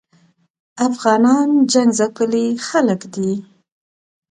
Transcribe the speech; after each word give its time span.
افغانان 0.87 1.49
جنګ 1.71 1.89
ځپلي 1.99 2.45
خلګ 2.67 3.01
دي 3.13 3.31